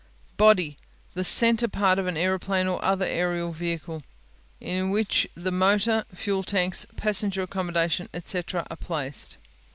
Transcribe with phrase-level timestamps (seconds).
[0.35, 0.79] Body
[1.13, 4.01] The center part of an aeroplane or other aerial vehicle,
[4.59, 9.37] in which the motor, fuel tanks, passenger accommodation, etc., are placed.